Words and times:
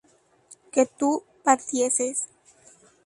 que 0.71 0.87
tú 0.87 1.21
partieses 1.43 2.27